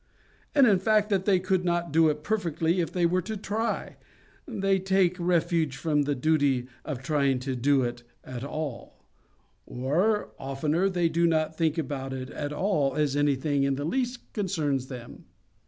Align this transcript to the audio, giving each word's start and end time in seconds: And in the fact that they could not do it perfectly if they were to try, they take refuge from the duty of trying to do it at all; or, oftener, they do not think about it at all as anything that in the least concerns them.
And 0.55 0.65
in 0.65 0.79
the 0.79 0.83
fact 0.83 1.11
that 1.11 1.25
they 1.25 1.39
could 1.39 1.63
not 1.63 1.91
do 1.93 2.09
it 2.09 2.23
perfectly 2.23 2.79
if 2.81 2.91
they 2.91 3.05
were 3.05 3.21
to 3.21 3.37
try, 3.37 3.97
they 4.47 4.79
take 4.79 5.15
refuge 5.19 5.77
from 5.77 6.01
the 6.01 6.15
duty 6.15 6.65
of 6.83 7.03
trying 7.03 7.37
to 7.41 7.55
do 7.55 7.83
it 7.83 8.01
at 8.23 8.43
all; 8.43 9.05
or, 9.67 10.31
oftener, 10.39 10.89
they 10.89 11.07
do 11.07 11.27
not 11.27 11.55
think 11.55 11.77
about 11.77 12.13
it 12.13 12.31
at 12.31 12.51
all 12.51 12.95
as 12.95 13.15
anything 13.15 13.61
that 13.61 13.67
in 13.67 13.75
the 13.75 13.85
least 13.85 14.33
concerns 14.33 14.87
them. 14.87 15.25